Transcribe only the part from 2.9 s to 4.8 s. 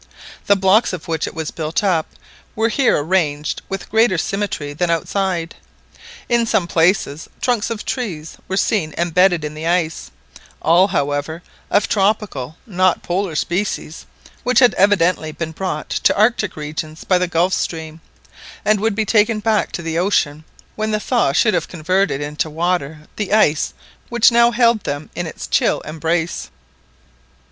arranged with greater symmetry